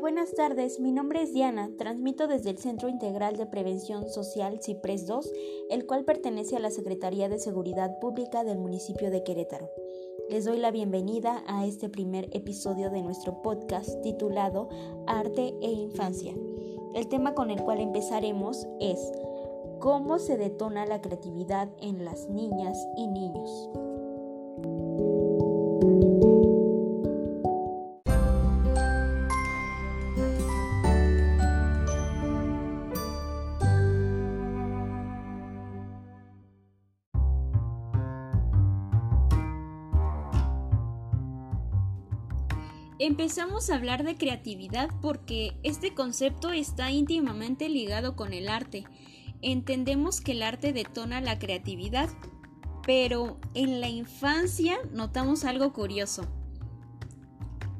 [0.00, 0.78] Buenas tardes.
[0.78, 1.70] Mi nombre es Diana.
[1.78, 5.32] Transmito desde el Centro Integral de Prevención Social CIPRES 2,
[5.70, 9.70] el cual pertenece a la Secretaría de Seguridad Pública del municipio de Querétaro.
[10.28, 14.68] Les doy la bienvenida a este primer episodio de nuestro podcast titulado
[15.06, 16.34] Arte e Infancia.
[16.94, 19.00] El tema con el cual empezaremos es
[19.80, 23.70] ¿Cómo se detona la creatividad en las niñas y niños?
[42.98, 48.84] Empezamos a hablar de creatividad porque este concepto está íntimamente ligado con el arte.
[49.42, 52.08] Entendemos que el arte detona la creatividad,
[52.86, 56.26] pero en la infancia notamos algo curioso.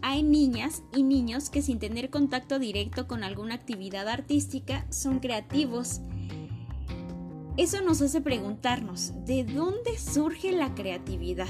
[0.00, 6.00] Hay niñas y niños que sin tener contacto directo con alguna actividad artística son creativos.
[7.56, 11.48] Eso nos hace preguntarnos, ¿de dónde surge la creatividad?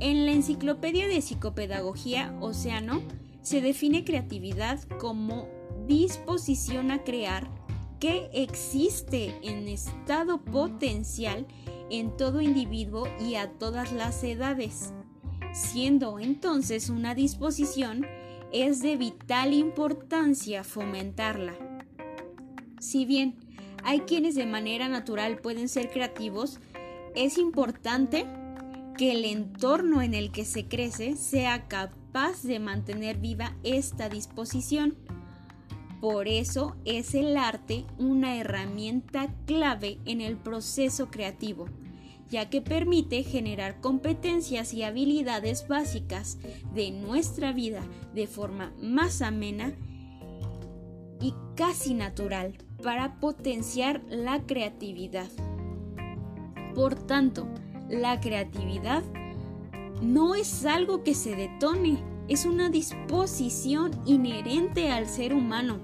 [0.00, 3.02] En la Enciclopedia de Psicopedagogía Océano
[3.42, 5.48] se define creatividad como
[5.88, 7.50] disposición a crear
[7.98, 11.48] que existe en estado potencial
[11.90, 14.92] en todo individuo y a todas las edades,
[15.52, 18.06] siendo entonces una disposición
[18.52, 21.54] es de vital importancia fomentarla.
[22.78, 23.34] Si bien
[23.82, 26.60] hay quienes de manera natural pueden ser creativos,
[27.16, 28.26] es importante
[28.98, 34.96] que el entorno en el que se crece sea capaz de mantener viva esta disposición.
[36.00, 41.66] Por eso es el arte una herramienta clave en el proceso creativo,
[42.28, 46.36] ya que permite generar competencias y habilidades básicas
[46.74, 47.82] de nuestra vida
[48.14, 49.74] de forma más amena
[51.20, 55.28] y casi natural para potenciar la creatividad.
[56.74, 57.48] Por tanto,
[57.88, 59.02] la creatividad
[60.02, 65.78] no es algo que se detone, es una disposición inherente al ser humano.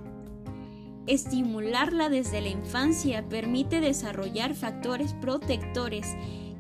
[1.07, 6.15] Estimularla desde la infancia permite desarrollar factores protectores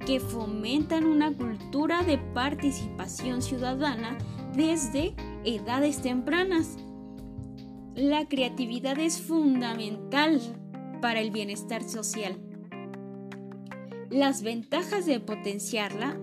[0.06, 4.18] que fomentan una cultura de participación ciudadana
[4.54, 6.76] desde edades tempranas.
[7.94, 10.40] La creatividad es fundamental
[11.00, 12.38] para el bienestar social.
[14.14, 16.16] Las ventajas de potenciarla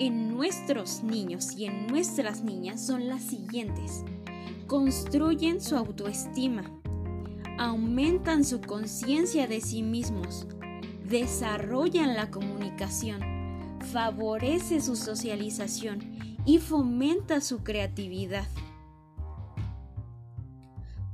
[0.00, 4.02] en nuestros niños y en nuestras niñas son las siguientes.
[4.66, 6.64] Construyen su autoestima,
[7.58, 10.48] aumentan su conciencia de sí mismos,
[11.08, 13.20] desarrollan la comunicación,
[13.92, 18.48] favorece su socialización y fomenta su creatividad.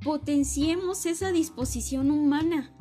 [0.02, 2.72] Potenciemos esa disposición humana.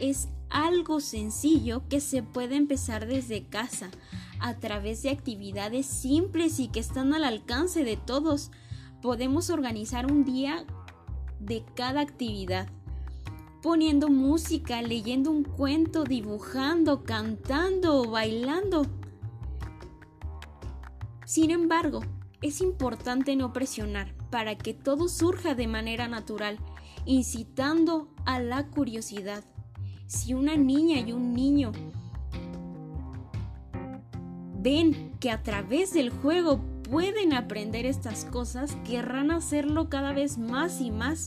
[0.00, 3.90] Es algo sencillo que se puede empezar desde casa,
[4.38, 8.50] a través de actividades simples y que están al alcance de todos.
[9.00, 10.64] Podemos organizar un día
[11.40, 12.68] de cada actividad,
[13.62, 18.86] poniendo música, leyendo un cuento, dibujando, cantando o bailando.
[21.24, 22.00] Sin embargo,
[22.42, 26.58] es importante no presionar para que todo surja de manera natural,
[27.06, 29.44] incitando a la curiosidad
[30.06, 31.72] si una niña y un niño
[34.60, 40.80] ven que a través del juego pueden aprender estas cosas, querrán hacerlo cada vez más
[40.80, 41.26] y más.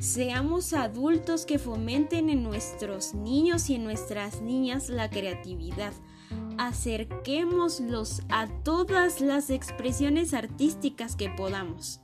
[0.00, 5.92] Seamos adultos que fomenten en nuestros niños y en nuestras niñas la creatividad.
[6.58, 12.00] Acerquémoslos a todas las expresiones artísticas que podamos.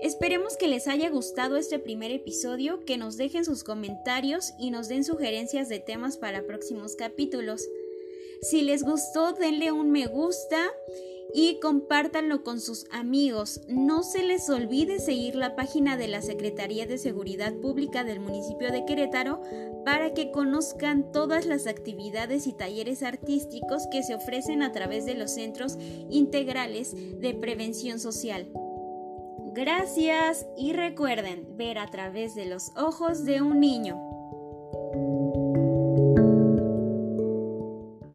[0.00, 4.88] Esperemos que les haya gustado este primer episodio, que nos dejen sus comentarios y nos
[4.88, 7.68] den sugerencias de temas para próximos capítulos.
[8.40, 10.70] Si les gustó, denle un me gusta
[11.34, 13.60] y compártanlo con sus amigos.
[13.66, 18.70] No se les olvide seguir la página de la Secretaría de Seguridad Pública del municipio
[18.70, 19.42] de Querétaro
[19.84, 25.14] para que conozcan todas las actividades y talleres artísticos que se ofrecen a través de
[25.14, 25.76] los centros
[26.08, 28.48] integrales de prevención social.
[29.52, 34.07] Gracias y recuerden ver a través de los ojos de un niño.